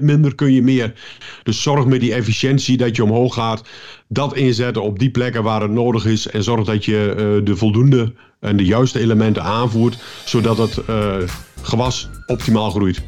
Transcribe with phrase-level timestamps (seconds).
[0.00, 0.92] minder kun je meer.
[1.42, 3.62] Dus zorg met die efficiëntie dat je omhoog gaat.
[4.08, 6.26] Dat inzetten op die plekken waar het nodig is.
[6.26, 9.98] En zorg dat je uh, de voldoende en de juiste elementen aanvoert.
[10.24, 11.16] Zodat het uh,
[11.62, 13.02] gewas optimaal groeit.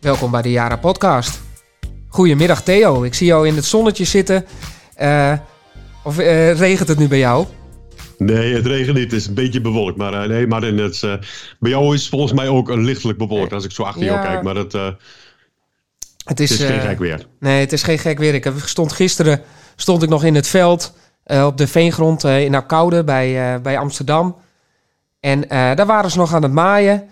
[0.00, 1.40] Welkom bij de Jara Podcast.
[2.08, 4.44] Goedemiddag Theo, ik zie jou in het zonnetje zitten.
[5.00, 5.32] Uh,
[6.04, 7.46] of regent het nu bij jou?
[8.24, 9.10] Nee, het regent niet.
[9.10, 9.96] Het is een beetje bewolkt.
[9.96, 11.14] Maar, uh, nee, maar in het, uh,
[11.58, 14.20] bij jou is het volgens mij ook een lichtelijk bewolkt als ik zo achter jou
[14.20, 14.42] kijk.
[14.42, 14.88] Maar het, uh,
[16.24, 17.26] het, is, het is geen gek weer.
[17.40, 18.34] Nee, het is geen gek weer.
[18.34, 19.42] Ik stond gisteren
[19.76, 24.36] stond ik nog in het veld op de veengrond in Akoude bij, bij Amsterdam.
[25.20, 27.08] En daar waren ze nog aan het maaien.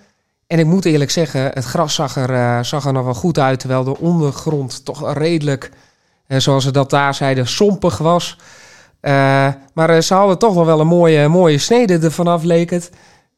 [0.47, 3.61] En ik moet eerlijk zeggen, het gras zag er, zag er nog wel goed uit.
[3.61, 5.71] Terwijl de ondergrond toch redelijk,
[6.27, 8.37] zoals ze dat daar zeiden, sompig was.
[9.03, 12.71] Uh, maar uh, ze hadden toch nog wel een mooie, mooie snede ervan af, leek
[12.71, 12.93] het.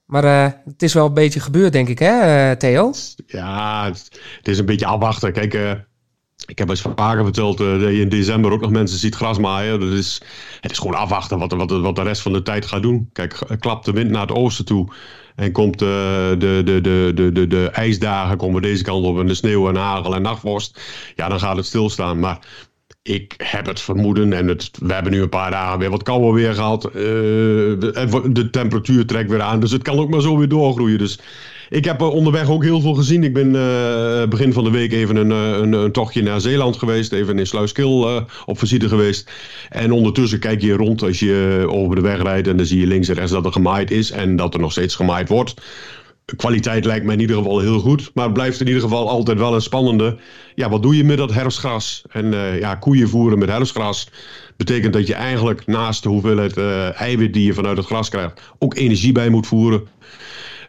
[0.07, 2.93] Maar uh, het is wel een beetje gebeurd, denk ik, hè, Theo?
[3.27, 5.33] Ja, het, is een beetje afwachten.
[5.33, 5.55] Kijk,
[6.47, 9.81] ik heb eens vaker verteld dat je in december ook nog mensen ziet grasmaaien.
[9.81, 10.23] Dat is,
[10.61, 13.09] het is gewoon afwachten wat, wat, wat de rest van de tijd gaat doen.
[13.13, 14.89] Kijk, klapt de wind naar het oosten toe
[15.37, 19.27] en komt de, de, de, de, de, de, de ijsdagen komen deze kant op en
[19.27, 20.81] de sneeuw en hagel en nachtvorst.
[21.15, 22.19] Ja, dan gaat het stilstaan.
[22.19, 22.39] Maar
[23.03, 26.33] ik heb het vermoeden, en het, we hebben nu een paar dagen weer wat kouder
[26.33, 26.87] weer gehad.
[26.87, 30.99] Uh, de temperatuur trekt weer aan, dus het kan ook maar zo weer doorgroeien.
[30.99, 31.19] Dus
[31.71, 33.25] ik heb onderweg ook heel veel gezien.
[33.25, 37.13] Ik ben uh, begin van de week even een, een, een, tochtje naar Zeeland geweest.
[37.13, 39.31] Even in Sluiskil op visite geweest.
[39.69, 42.49] En ondertussen kijk je rond als je over de weg rijdt.
[42.49, 44.11] En dan zie je links en rechts dat er gemaaid is.
[44.11, 45.55] En dat er nog steeds gemaaid wordt
[46.37, 48.11] kwaliteit lijkt mij in ieder geval heel goed.
[48.15, 50.19] Maar het blijft in ieder geval altijd wel een spannende.
[50.55, 52.05] Ja, wat doe je met dat herfstgras?
[52.11, 54.09] En uh, ja, koeien voeren met herfstgras
[54.57, 58.41] betekent dat je eigenlijk naast de hoeveelheid uh, eiwit die je vanuit het gras krijgt,
[58.59, 59.89] ook energie bij moet voeren.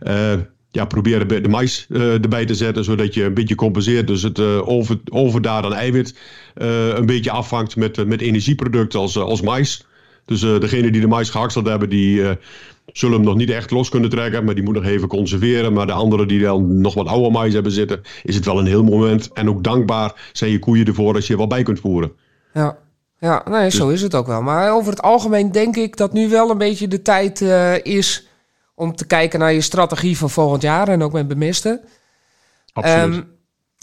[0.08, 0.34] Uh,
[0.72, 4.08] ja, probeer de, de mais erbij te zetten, zodat je een beetje compenseert.
[4.08, 6.18] Dus het over, overdaad aan eiwit
[6.54, 9.86] een beetje afvangt met, met energieproducten als, als mais.
[10.26, 12.22] Dus uh, degene die de mais gehakseld hebben, die
[12.86, 14.46] zullen hem nog niet echt los kunnen trekken.
[14.46, 15.74] Maar die moet nog even conserveren.
[15.74, 18.66] Maar de anderen die dan nog wat oude mais hebben zitten, is het wel een
[18.66, 19.34] heel moment.
[19.34, 22.12] En ook dankbaar zijn je koeien ervoor als je er wel bij kunt voeren.
[22.54, 22.78] Ja,
[23.20, 24.42] ja nee, zo dus- is het ook wel.
[24.42, 28.28] Maar over het algemeen denk ik dat nu wel een beetje de tijd uh, is
[28.76, 30.88] om te kijken naar je strategie van volgend jaar.
[30.88, 31.82] En ook met bemisten.
[32.74, 33.16] Absoluut.
[33.16, 33.32] Um,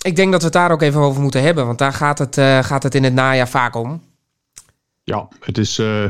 [0.02, 1.66] ik denk dat we het daar ook even over moeten hebben.
[1.66, 2.34] Want daar gaat het,
[2.66, 4.00] gaat het in het najaar vaak om.
[5.04, 6.04] Ja, het is uh,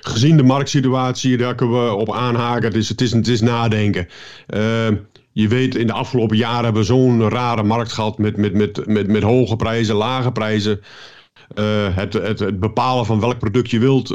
[0.00, 2.64] gezien de marktsituatie, daar kunnen we op aanhaken.
[2.64, 4.08] Het is, het is, het is nadenken.
[4.54, 4.88] Uh,
[5.32, 8.86] je weet, in de afgelopen jaren hebben we zo'n rare markt gehad met, met, met,
[8.86, 10.80] met, met hoge prijzen, lage prijzen.
[11.54, 14.08] Uh, het, het, het, bepalen van welk product je wilt.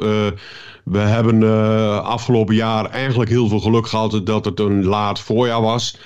[0.83, 5.97] we hebben afgelopen jaar eigenlijk heel veel geluk gehad dat het een laat voorjaar was.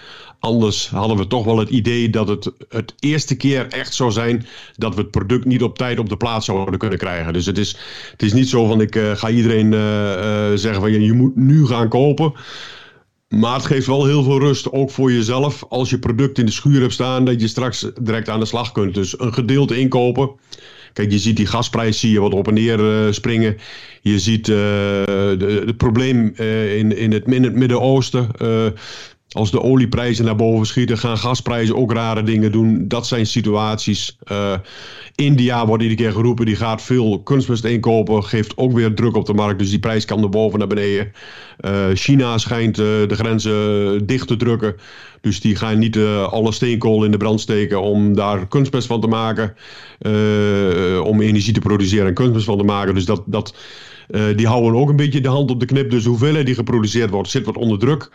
[0.43, 4.45] Anders hadden we toch wel het idee dat het het eerste keer echt zou zijn
[4.75, 7.33] dat we het product niet op tijd op de plaats zouden kunnen krijgen.
[7.33, 7.77] Dus het is,
[8.11, 11.35] het is niet zo van ik uh, ga iedereen uh, uh, zeggen van je moet
[11.35, 12.33] nu gaan kopen.
[13.27, 16.51] Maar het geeft wel heel veel rust, ook voor jezelf, als je product in de
[16.51, 18.93] schuur hebt staan, dat je straks direct aan de slag kunt.
[18.93, 20.31] Dus een gedeelte inkopen.
[20.93, 23.57] Kijk, je ziet die gasprijs zie je wat op en neer springen.
[24.01, 26.33] Je ziet het probleem
[26.77, 28.27] in, in het, in het Midden-Oosten
[29.33, 32.87] als de olieprijzen naar boven schieten, gaan gasprijzen ook rare dingen doen.
[32.87, 34.17] Dat zijn situaties.
[34.31, 34.53] Uh,
[35.15, 39.25] India wordt iedere keer geroepen, die gaat veel kunstmest inkopen, geeft ook weer druk op
[39.25, 41.11] de markt, dus die prijs kan naar boven naar beneden.
[41.59, 44.75] Uh, China schijnt uh, de grenzen dicht te drukken,
[45.21, 45.97] dus die gaan niet
[46.29, 49.55] alle steenkool in de brand steken om daar kunstmest van te maken,
[51.03, 52.93] om energie te produceren en kunstmest van te maken.
[52.93, 53.55] Dus dat, dat,
[54.35, 57.09] die houden ook een beetje de hand op de knip, dus de hoeveelheid die geproduceerd
[57.09, 58.09] wordt zit wat onder druk.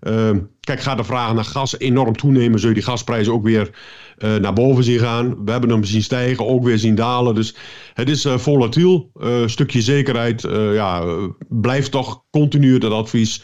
[0.00, 3.70] Uh, kijk, gaat de vraag naar gas enorm toenemen, zul je die gasprijzen ook weer
[4.18, 5.44] uh, naar boven zien gaan.
[5.44, 7.34] We hebben hem zien stijgen, ook weer zien dalen.
[7.34, 7.54] Dus
[7.94, 9.10] het is uh, volatiel.
[9.14, 10.42] Een uh, stukje zekerheid.
[10.72, 11.04] ja,
[11.48, 13.42] blijft toch continu het advies.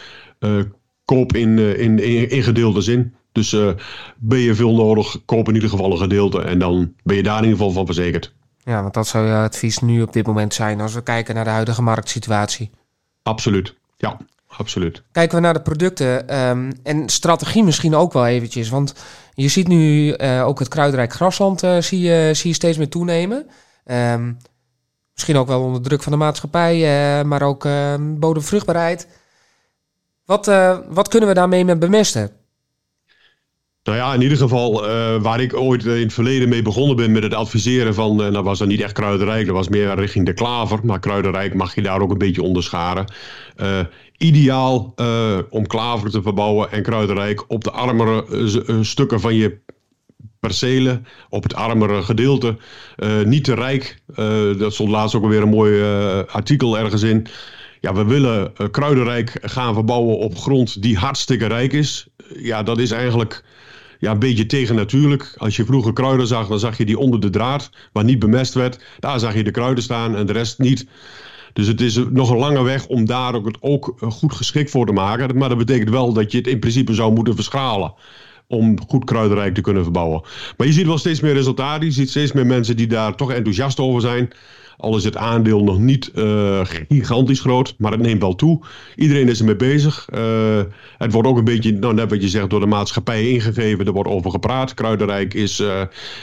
[1.04, 3.14] koop in, in, in, in gedeelde zin.
[3.32, 3.56] Dus
[4.16, 6.40] ben je veel nodig, koop in ieder geval een gedeelte.
[6.40, 8.34] En dan ben je daar in ieder geval van verzekerd.
[8.64, 11.44] Ja, want dat zou je advies nu op dit moment zijn als we kijken naar
[11.44, 12.70] de huidige marktsituatie.
[13.22, 14.18] Absoluut, ja
[14.56, 15.02] absoluut.
[15.12, 18.68] Kijken we naar de producten um, en strategie misschien ook wel eventjes.
[18.68, 18.94] Want
[19.34, 22.88] je ziet nu uh, ook het kruidrijk grasland uh, zie, je, zie je steeds meer
[22.88, 23.46] toenemen.
[23.86, 24.38] Um,
[25.12, 29.08] misschien ook wel onder druk van de maatschappij, uh, maar ook ehm, bodemvruchtbaarheid.
[30.24, 30.46] Wat,
[30.88, 32.30] wat kunnen we daarmee met bemesten?
[33.84, 37.12] Nou ja, in ieder geval uh, waar ik ooit in het verleden mee begonnen ben
[37.12, 40.26] met het adviseren van, en dat was dan niet echt kruidenrijk, dat was meer richting
[40.26, 43.12] de klaver, maar kruidenrijk mag je daar ook een beetje onderscharen.
[43.56, 43.80] Uh,
[44.16, 48.24] ideaal uh, om klaver te verbouwen en kruidenrijk op de armere
[48.80, 49.58] stukken van je
[50.40, 52.56] percelen, op het armere gedeelte.
[53.24, 53.98] niet te rijk,
[54.58, 55.82] dat stond laatst ook alweer een mooi
[56.26, 57.26] artikel ergens in.
[57.80, 62.08] Ja, we willen kruidenrijk gaan verbouwen op grond die hartstikke rijk is.
[62.36, 63.44] Ja, dat is eigenlijk
[63.98, 65.34] ja, een beetje tegennatuurlijk.
[65.36, 68.54] Als je vroeger kruiden zag, dan zag je die onder de draad, waar niet bemest
[68.54, 68.84] werd.
[68.98, 70.86] Daar zag je de kruiden staan en de rest niet.
[71.52, 74.86] Dus het is nog een lange weg om daar ook het ook goed geschikt voor
[74.86, 75.36] te maken.
[75.36, 77.94] Maar dat betekent wel dat je het in principe zou moeten verschalen
[78.46, 80.22] om goed kruidenrijk te kunnen verbouwen.
[80.56, 81.86] Maar je ziet wel steeds meer resultaten.
[81.86, 84.30] Je ziet steeds meer mensen die daar toch enthousiast over zijn.
[84.76, 88.60] Al is het aandeel nog niet uh, gigantisch groot, maar het neemt wel toe.
[88.96, 90.08] Iedereen is ermee bezig.
[90.14, 90.62] Uh,
[90.98, 93.86] het wordt ook een beetje, nou, net wat je zegt, door de maatschappij ingegeven.
[93.86, 94.74] Er wordt over gepraat.
[94.74, 95.80] Kruidenrijk is uh,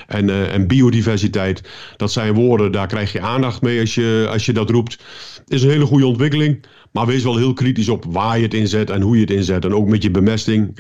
[0.07, 1.63] en, en biodiversiteit.
[1.98, 5.03] Dat zijn woorden, daar krijg je aandacht mee als je, als je dat roept.
[5.48, 6.65] Is een hele goede ontwikkeling.
[6.92, 9.65] Maar wees wel heel kritisch op waar je het inzet en hoe je het inzet.
[9.65, 10.80] En ook met je bemesting.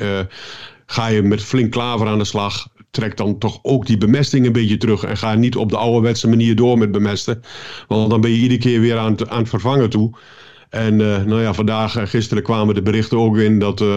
[0.85, 4.51] ga je met flink klaver aan de slag trek dan toch ook die bemesting een
[4.51, 5.03] beetje terug.
[5.03, 7.41] En ga niet op de ouderwetse manier door met bemesten.
[7.87, 10.11] Want dan ben je iedere keer weer aan het, aan het vervangen toe.
[10.71, 13.87] En uh, nou ja, vandaag, uh, gisteren kwamen de berichten ook in dat uh,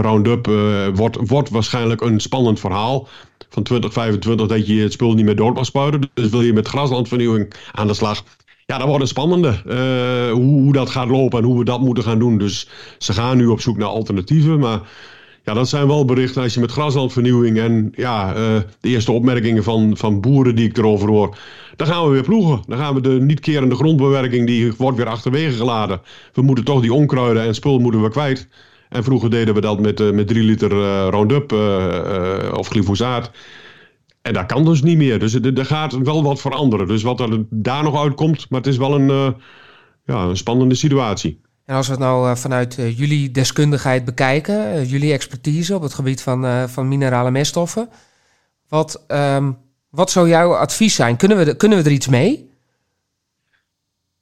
[0.00, 0.46] Roundup
[0.94, 3.08] wordt, wordt waarschijnlijk een spannend verhaal.
[3.48, 6.10] Van 2025 dat je het spul niet meer door mag spuiten.
[6.14, 8.24] Dus wil je met graslandvernieuwing aan de slag.
[8.66, 9.62] Ja, dat wordt een spannende.
[10.32, 12.38] hoe, hoe dat gaat lopen en hoe we dat moeten gaan doen.
[12.38, 12.68] Dus
[12.98, 14.58] ze gaan nu op zoek naar alternatieven.
[14.58, 14.80] Maar
[15.48, 19.62] ja, dat zijn wel berichten als je met graslandvernieuwing en ja, uh, de eerste opmerkingen
[19.62, 21.36] van, van boeren die ik erover hoor.
[21.76, 22.62] Dan gaan we weer ploegen.
[22.66, 26.00] Dan gaan we de niet kerende grondbewerking, die wordt weer achterwege geladen.
[26.32, 28.48] We moeten toch die onkruiden en spul moeten we kwijt.
[28.88, 31.52] En vroeger deden we dat met, uh, met drie liter uh, Roundup
[32.56, 33.30] of glyfosaat.
[34.22, 35.18] En dat kan dus niet meer.
[35.18, 36.86] Dus er gaat wel wat veranderen.
[36.86, 39.34] Dus wat er daar nog uitkomt, maar het is wel een,
[40.04, 41.40] ja, een spannende situatie.
[41.68, 45.82] En als we het nou eh, vanuit eh, jullie deskundigheid bekijken, eh, jullie expertise op
[45.82, 47.88] het gebied van, van minerale meststoffen,
[48.68, 49.58] wat, um,
[49.90, 51.16] wat zou jouw advies zijn?
[51.16, 52.47] Kunnen we, kunnen we er iets mee?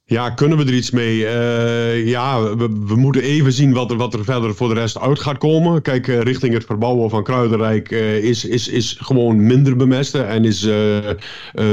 [0.09, 1.17] Ja, kunnen we er iets mee?
[1.17, 5.19] Uh, ja, we, moeten even zien wat er, wat er verder voor de rest uit
[5.19, 5.81] gaat komen.
[5.81, 10.45] Kijk, uh, richting het verbouwen van Kruidenrijk uh, is, is, is gewoon minder bemesten en
[10.45, 10.69] is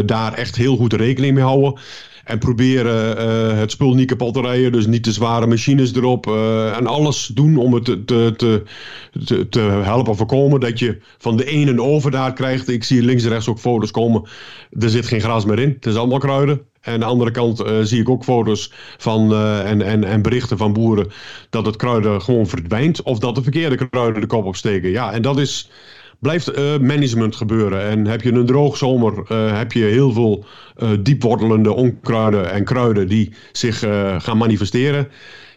[0.04, 1.80] daar echt heel goed rekening mee houden.
[2.24, 3.16] En proberen
[3.58, 4.72] het spul niet kapot te rijden.
[4.72, 6.26] Dus niet te zware machines erop.
[6.76, 8.62] En alles doen om het te, te,
[9.24, 12.68] te, te, helpen voorkomen dat je van de ene een overdaad krijgt.
[12.68, 14.22] Ik zie links en rechts ook foto's komen.
[14.78, 15.68] Er zit geen gras meer in.
[15.68, 16.60] Het is allemaal kruiden.
[16.84, 20.22] En aan de andere kant uh, zie ik ook foto's van, uh, en, en, en
[20.22, 21.10] berichten van boeren
[21.50, 23.02] dat het kruiden gewoon verdwijnt.
[23.02, 24.90] Of dat de verkeerde kruiden de kop opsteken.
[24.90, 25.70] Ja, en dat is
[26.18, 27.82] blijft uh, management gebeuren.
[27.82, 30.44] En heb je een droogzomer, uh, heb je heel veel
[31.00, 33.78] diepwortelende onkruiden en kruiden die zich
[34.18, 35.08] gaan manifesteren.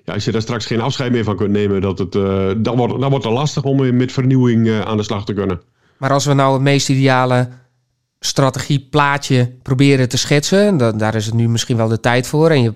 [0.04, 2.12] Ja, als je daar straks geen afscheid meer van kunt nemen, dat het,
[2.58, 5.62] dan, wordt, dan wordt het lastig om met vernieuwing aan de slag te kunnen.
[5.98, 7.50] Maar als we nou het meest ideale
[8.20, 12.50] strategieplaatje proberen te schetsen, daar is het nu misschien wel de tijd voor.
[12.50, 12.74] En je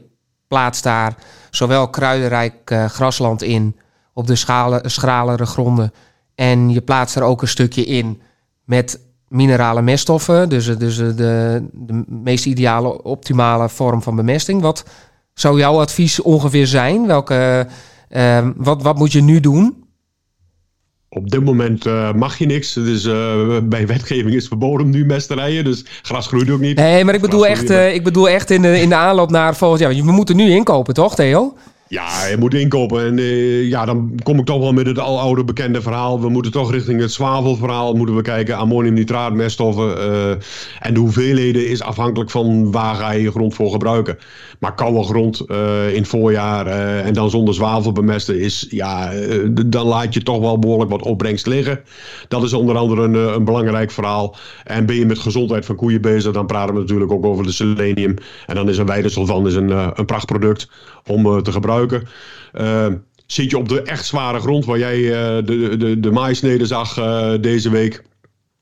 [0.47, 1.15] plaatst daar
[1.49, 3.75] zowel kruidenrijk grasland in
[4.13, 5.93] op de schale, schralere gronden
[6.35, 8.21] en je plaatst er ook een stukje in
[8.65, 10.49] met minerale meststoffen.
[10.49, 14.61] Dus, dus de, de meest ideale, optimale vorm van bemesting.
[14.61, 14.85] Wat
[15.33, 17.07] zou jouw advies ongeveer zijn?
[17.07, 17.67] Welke,
[18.55, 19.81] wat, wat moet je nu doen?
[21.15, 22.74] Op dit moment uh, mag je niks.
[22.74, 25.63] Dus uh, bij wetgeving is verboden nu mesterijen.
[25.63, 26.77] Dus gras groeit ook niet.
[26.77, 29.56] Nee, maar ik bedoel, echt, uh, ik bedoel echt in de, in de aanloop naar
[29.56, 30.06] volgend jaar.
[30.06, 31.53] We moeten nu inkopen, toch, Theo?
[31.91, 33.05] Ja, je moet inkopen.
[33.05, 36.21] En uh, ja, dan kom ik toch wel met het aloude bekende verhaal.
[36.21, 38.57] We moeten toch richting het zwavelverhaal moeten we kijken.
[38.57, 39.98] Ammoniumnitraat, meststoffen.
[39.98, 40.29] Uh,
[40.79, 44.17] en de hoeveelheden is afhankelijk van waar ga je je grond voor gebruiken.
[44.60, 46.67] Maar koude grond uh, in het voorjaar
[47.05, 48.67] en dan zonder zwavel bemesten is...
[48.69, 49.12] Ja,
[49.65, 51.79] dan laat je toch wel behoorlijk wat opbrengst liggen.
[52.27, 54.36] Dat is onder andere een, een belangrijk verhaal.
[54.63, 56.33] En ben je met gezondheid van koeien bezig...
[56.33, 58.15] dan praten we natuurlijk ook over de selenium.
[58.45, 59.69] En dan is een weidesulfan is een,
[60.00, 60.69] een prachtproduct
[61.05, 61.80] om te gebruiken.
[62.53, 62.88] Uh,
[63.25, 67.33] zit je op de echt zware grond waar jij uh, de, de, de zag uh,
[67.41, 68.03] deze week.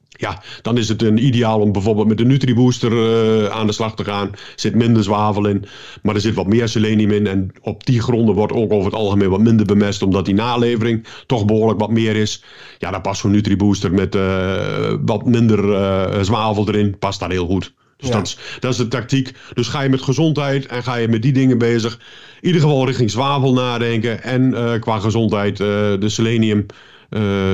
[0.10, 3.96] Ja, dan is het een ideaal om bijvoorbeeld met de Nutribooster uh, aan de slag
[3.96, 4.28] te gaan.
[4.32, 5.66] Er zit minder zwavel in,
[6.02, 7.28] maar er zit wat meer selenium in.
[7.28, 11.08] En op die gronden wordt ook over het algemeen wat minder bemest, omdat die nalevering
[11.26, 12.44] toch behoorlijk wat meer is.
[12.78, 14.18] Ja, dan past zo'n Nutribooster met
[15.06, 17.74] wat minder zwavel erin, past daar heel goed.
[18.00, 18.16] Dus ja.
[18.16, 19.32] dat, is, dat is de tactiek.
[19.54, 22.00] Dus ga je met gezondheid en ga je met die dingen bezig.
[22.40, 24.24] In ieder geval richting zwavel nadenken.
[24.24, 25.68] En uh, qua gezondheid uh,
[26.00, 26.66] de selenium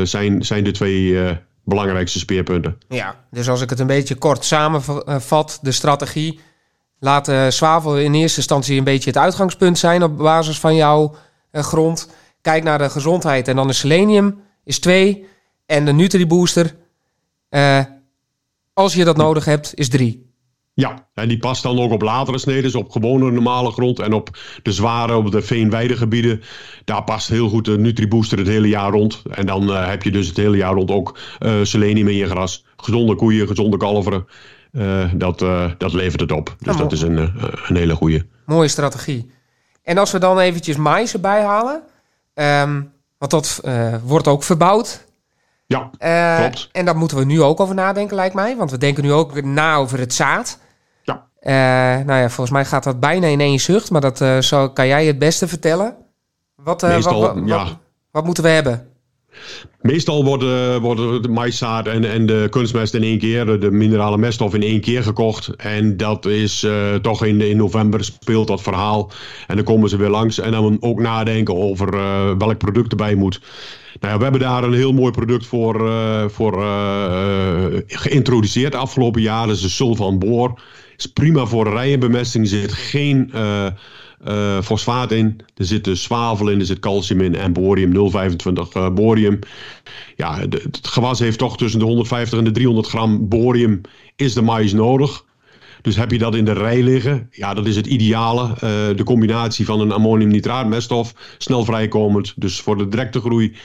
[0.03, 1.17] zijn, zijn de twee
[1.63, 2.77] belangrijkste speerpunten.
[2.87, 6.39] Ja, dus als ik het een beetje kort samenvat, de strategie.
[6.99, 11.15] Laat zwavel in eerste instantie een beetje het uitgangspunt zijn op basis van jouw
[11.51, 12.09] grond.
[12.41, 15.25] Kijk naar de gezondheid en dan is selenium is twee.
[15.65, 16.75] En de Nutri-booster,
[18.73, 20.33] als je dat nodig hebt, is drie.
[20.77, 23.99] Ja, en die past dan ook op latere sneden, op gewone normale grond.
[23.99, 26.41] En op de zware, op de veenweidegebieden.
[26.85, 29.21] Daar past heel goed de Nutribooster het hele jaar rond.
[29.31, 32.25] En dan uh, heb je dus het hele jaar rond ook uh, selenium in je
[32.25, 32.65] gras.
[32.77, 34.27] Gezonde koeien, gezonde kalveren.
[34.71, 35.39] Uh, dat,
[35.77, 36.55] dat levert het op.
[36.59, 37.17] Dus dat is een,
[37.67, 38.25] een hele goede.
[38.45, 39.31] Mooie strategie.
[39.83, 41.81] En als we dan eventjes mais erbij halen.
[42.33, 43.61] Um, want dat
[44.03, 45.05] wordt ook verbouwd.
[45.65, 45.89] Ja,
[46.39, 46.69] klopt.
[46.71, 48.55] En daar moeten we nu ook over nadenken, lijkt mij.
[48.55, 50.63] Want we denken nu ook na over het zaad.
[51.45, 51.53] Uh,
[52.05, 54.87] nou ja, volgens mij gaat dat bijna in één zucht, maar dat uh, zo, kan
[54.87, 55.95] jij het beste vertellen.
[56.55, 57.79] Wat, uh, Meestal, wat, wat, ja.
[58.11, 58.87] wat, moeten we hebben?
[59.81, 64.53] Meestal worden, worden de maïszaad en, en de kunstmest in één keer, de minerale meststof
[64.53, 65.55] in één keer gekocht.
[65.55, 66.67] En dat is
[67.01, 69.11] toch in, in november speelt dat verhaal.
[69.47, 71.91] En dan komen ze weer langs en dan ook nadenken over
[72.37, 73.41] welk product erbij moet.
[73.99, 75.89] Nou ja, we hebben daar een heel mooi product voor,
[76.31, 76.63] voor
[77.87, 79.47] geïntroduceerd afgelopen jaar.
[79.47, 80.59] Dat is de Sulfan Boor
[80.97, 82.47] is prima voor rijenbemesting.
[82.47, 83.67] Zit geen uh,
[84.27, 85.41] uh, fosfaat in.
[85.55, 87.97] Er zit dus zwavel in, er zit calcium in en borium, 0,25
[88.77, 89.39] uh, borium.
[90.15, 93.81] Ja, het gewas heeft toch tussen de 150 en de 300 gram borium
[94.15, 95.24] is de mais nodig.
[95.85, 98.43] Dus heb je dat in de rij liggen, ja, dat is het ideale.
[98.43, 98.59] Uh,
[98.95, 103.55] de combinatie van een ammoniumnitraatmeststof, snel vrijkomend, dus voor de directe groei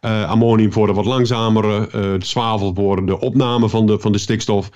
[0.00, 4.18] uh, ammonium voor de wat langzamere, uh, zwavel voor de opname van de, van de
[4.18, 4.70] stikstof.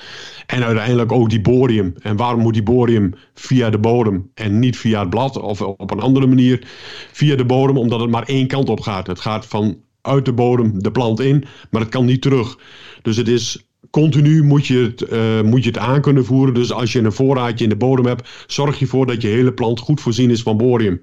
[0.46, 1.94] En uiteindelijk ook die borium.
[2.00, 5.90] En waarom moet die borium via de bodem en niet via het blad of op
[5.90, 6.66] een andere manier?
[7.12, 9.06] Via de bodem, omdat het maar één kant op gaat.
[9.06, 12.58] Het gaat van uit de bodem de plant in, maar het kan niet terug.
[13.02, 16.54] Dus het is continu moet je, het, uh, moet je het aan kunnen voeren.
[16.54, 19.52] Dus als je een voorraadje in de bodem hebt, zorg je ervoor dat je hele
[19.52, 20.98] plant goed voorzien is van borium.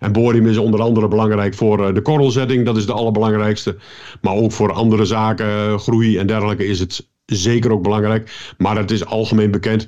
[0.00, 3.76] En borium is onder andere belangrijk voor uh, de korrelzetting, dat is de allerbelangrijkste.
[4.20, 8.54] Maar ook voor andere zaken, uh, groei en dergelijke, is het zeker ook belangrijk.
[8.58, 9.86] Maar het is algemeen bekend.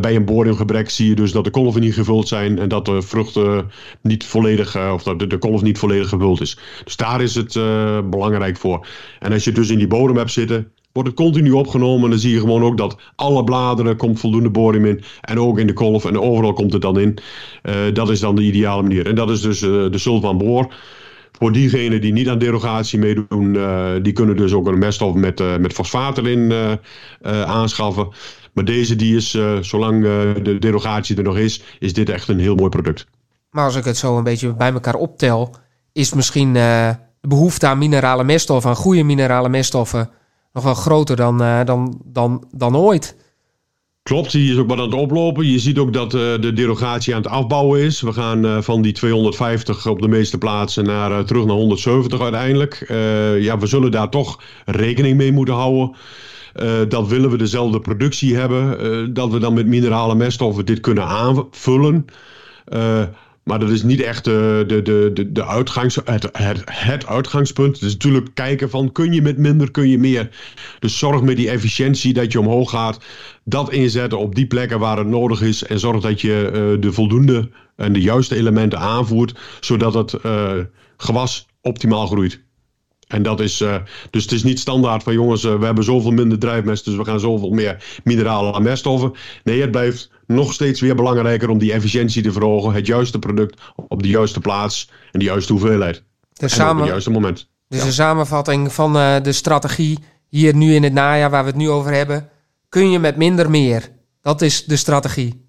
[0.00, 3.02] Bij een boriumgebrek zie je dus dat de kolven niet gevuld zijn en dat de
[3.02, 3.70] vruchten
[4.02, 6.58] niet volledig, of dat de, de kolf niet volledig gevuld is.
[6.84, 7.52] Dus daar is het
[8.10, 8.86] belangrijk voor.
[9.18, 12.04] En als je dus in die bodem hebt zitten, wordt het continu opgenomen.
[12.04, 15.02] En dan zie je gewoon ook dat alle bladeren komt voldoende borium in.
[15.20, 17.18] En ook in de kolf en overal komt het dan in.
[17.62, 19.06] Uh, dat is dan de ideale manier.
[19.06, 20.74] En dat is dus uh, de sulfaan boor.
[21.32, 25.60] Voor diegenen die niet aan derogatie meedoen, uh, die kunnen dus ook een meststof met,
[25.60, 26.52] met fosfaat erin
[27.22, 28.08] aanschaffen.
[28.52, 30.02] Maar deze die is, zolang
[30.42, 33.06] de derogatie er nog is, is dit echt een heel mooi product.
[33.50, 35.54] Maar als ik het zo een beetje bij elkaar optel,
[35.92, 40.10] is misschien de behoefte aan minerale meststoffen, aan goede minerale meststoffen,
[40.56, 43.16] nog wel groter dan, uh, dan, dan, dan ooit.
[44.02, 45.46] Klopt, die is ook wat aan het oplopen.
[45.46, 48.00] Je ziet ook dat uh, de derogatie aan het afbouwen is.
[48.00, 52.84] We gaan uh, van die 250 op de meeste plaatsen naar, terug naar 170 uiteindelijk.
[53.38, 55.96] ja, we zullen daar toch rekening mee moeten houden.
[56.88, 59.14] dat willen we dezelfde productie hebben.
[59.14, 62.04] dat we dan met minerale meststoffen dit kunnen aanvullen.
[63.46, 67.82] Maar dat is niet echt de, de, de, de, uitgangs, het, het, het uitgangspunt.
[67.82, 70.28] Is natuurlijk kijken van kun je met minder, kun je meer.
[70.78, 73.04] Dus zorg met die efficiëntie dat je omhoog gaat.
[73.44, 75.64] Dat inzetten op die plekken waar het nodig is.
[75.64, 79.38] En zorg dat je uh, de voldoende en de juiste elementen aanvoert.
[79.60, 80.52] Zodat het uh,
[80.96, 82.44] gewas optimaal groeit.
[83.06, 83.76] En dat is, uh,
[84.10, 87.20] dus het is niet standaard van jongens, we hebben zoveel minder drijfmest, dus we gaan
[87.20, 89.12] zoveel meer mineralen aan meststoffen.
[89.44, 92.72] Nee, het blijft nog steeds weer belangrijker om die efficiëntie te verhogen.
[92.72, 96.02] Het juiste product op de juiste plaats en de juiste hoeveelheid.
[96.32, 97.48] De samen, op het juiste moment.
[97.68, 97.86] Dus ja.
[97.86, 101.70] een samenvatting van uh, de strategie hier nu in het najaar waar we het nu
[101.70, 102.28] over hebben.
[102.68, 103.90] Kun je met minder meer?
[104.20, 105.45] Dat is de strategie.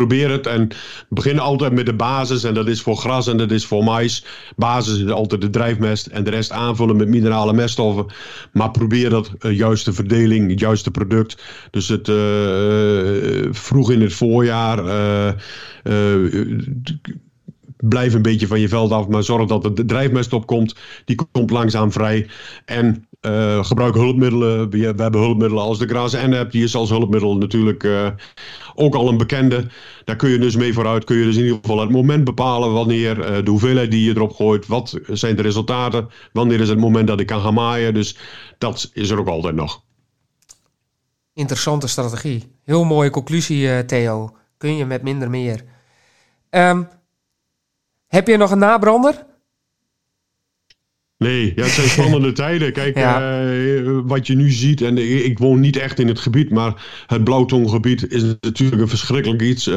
[0.00, 0.68] Probeer het en
[1.08, 2.44] begin altijd met de basis.
[2.44, 4.24] En dat is voor gras en dat is voor mais.
[4.56, 8.06] Basis is altijd de drijfmest en de rest aanvullen met minerale meststoffen.
[8.52, 11.42] Maar probeer dat uh, juiste verdeling, het juiste product.
[11.70, 12.16] Dus het uh,
[13.50, 14.78] vroeg in het voorjaar.
[17.80, 20.74] Blijf een beetje van je veld af, maar zorg dat de drijfmest opkomt.
[21.04, 22.28] Die komt langzaam vrij.
[22.64, 24.70] En uh, gebruik hulpmiddelen.
[24.70, 26.52] We, hebben hulpmiddelen als de Gras N-app.
[26.52, 28.08] Die is als hulpmiddel natuurlijk uh,
[28.74, 29.66] ook al een bekende.
[30.04, 31.04] Daar kun je dus mee vooruit.
[31.04, 34.10] Kun je dus in ieder geval het moment bepalen wanneer, uh, de hoeveelheid die je
[34.10, 34.66] erop gooit.
[34.66, 36.08] Wat zijn de resultaten?
[36.32, 37.94] Wanneer is het moment dat ik kan gaan maaien?
[37.94, 38.16] Dus
[38.58, 39.82] dat is er ook altijd nog.
[41.34, 42.52] Interessante strategie.
[42.64, 44.36] Heel mooie conclusie, Theo.
[44.56, 45.64] Kun je met minder meer.
[46.50, 46.88] Um,
[48.10, 49.26] heb je nog een nabrander?
[51.24, 52.72] Nee, ja, het zijn spannende tijden.
[52.72, 57.04] Kijk, uh, wat je nu ziet, en ik woon niet echt in het gebied, maar
[57.06, 59.66] het blauwtonggebied is natuurlijk een verschrikkelijk iets.
[59.66, 59.76] Uh,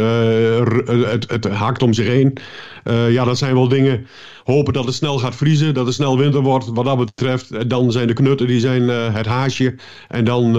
[0.85, 2.37] het, het haakt om zich heen.
[2.83, 4.07] Uh, ja, dat zijn wel dingen.
[4.43, 6.67] Hopen dat het snel gaat vriezen, dat het snel winter wordt.
[6.67, 9.75] Wat dat betreft, dan zijn de knutten die zijn het haasje.
[10.07, 10.53] En dan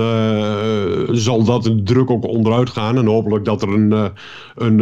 [1.17, 2.99] zal dat de druk ook onderuit gaan.
[2.99, 4.13] En hopelijk dat er een,
[4.55, 4.79] een,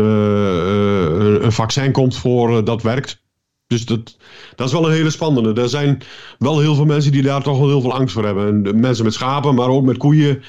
[1.45, 3.22] een vaccin komt voor dat werkt.
[3.73, 4.17] Dus dat,
[4.55, 5.61] dat is wel een hele spannende.
[5.63, 6.03] Er zijn
[6.39, 8.65] wel heel veel mensen die daar toch wel heel veel angst voor hebben.
[8.67, 10.43] En mensen met schapen, maar ook met koeien.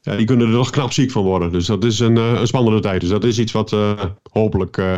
[0.00, 1.52] Ja, die kunnen er toch knap ziek van worden.
[1.52, 3.00] Dus dat is een, eh, een spannende tijd.
[3.00, 4.94] Dus dat is iets wat uh, hopelijk uh,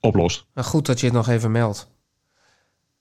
[0.00, 0.46] oplost.
[0.54, 1.88] Goed dat je het nog even meldt.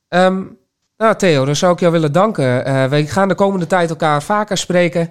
[0.09, 0.57] Um,
[0.97, 2.63] nou, Theo, dan zou ik jou willen danken.
[2.89, 5.09] we gaan de komende tijd elkaar vaker spreken.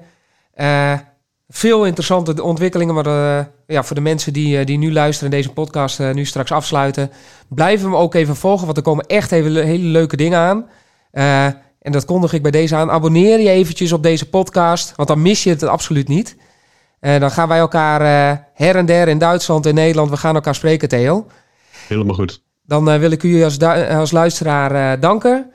[1.49, 5.37] Veel interessante ontwikkelingen, maar uh, ja, voor de mensen die, uh, die nu luisteren en
[5.37, 7.11] deze podcast uh, nu straks afsluiten,
[7.49, 10.67] blijven we ook even volgen, want er komen echt hele, hele leuke dingen aan.
[11.81, 12.91] en dat kondig ik bij deze aan.
[12.91, 16.37] Abonneer je eventjes op deze podcast, want dan mis je het absoluut niet.
[17.00, 18.00] dan gaan wij elkaar
[18.55, 21.26] her en der in Duitsland en Nederland, we gaan elkaar spreken, Theo.
[21.88, 22.43] Helemaal goed.
[22.65, 25.50] Dan wil ik u als, als luisteraar danken.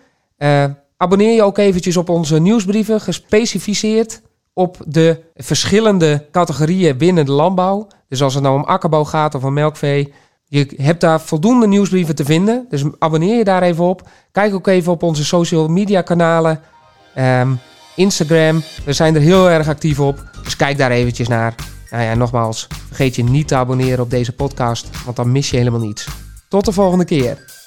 [0.98, 4.22] abonneer je ook eventjes op onze nieuwsbrieven, gespecificeerd
[4.54, 7.88] op de verschillende categorieën binnen de landbouw.
[8.08, 10.14] Dus als het nou om akkerbouw gaat of om melkvee.
[10.46, 12.66] Je hebt daar voldoende nieuwsbrieven te vinden.
[12.70, 14.10] Dus abonneer je daar even op.
[14.32, 16.60] Kijk ook even op onze social media kanalen.
[17.18, 17.60] Um,
[17.96, 18.64] Instagram.
[18.86, 20.30] We zijn er heel erg actief op.
[20.44, 21.56] Dus kijk daar eventjes naar.
[21.90, 25.04] Nou ja, nogmaals, vergeet je niet te abonneren op deze podcast.
[25.06, 26.08] Want dan mis je helemaal niets.
[26.48, 27.61] Tot de volgende keer.